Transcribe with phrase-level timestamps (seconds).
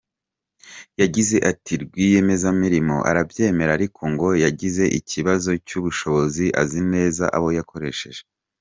[1.01, 8.21] Yagize ati: “Rwiyemezamirimo arabyemera ariko ngo yagize ikibazo cy’ubushobozi, azi neza abo yakoresheje.